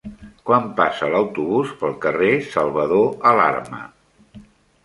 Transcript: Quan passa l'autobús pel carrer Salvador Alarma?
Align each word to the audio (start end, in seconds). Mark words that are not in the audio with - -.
Quan 0.49 0.63
passa 0.79 1.09
l'autobús 1.15 1.73
pel 1.83 1.93
carrer 2.07 2.31
Salvador 2.57 3.07
Alarma? 3.33 3.83